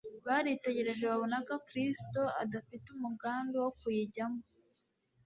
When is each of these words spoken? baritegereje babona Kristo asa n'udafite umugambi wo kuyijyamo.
baritegereje 0.27 1.03
babona 1.11 1.37
Kristo 1.67 2.21
asa 2.27 2.35
n'udafite 2.37 2.85
umugambi 2.95 3.55
wo 3.63 3.71
kuyijyamo. 3.79 4.41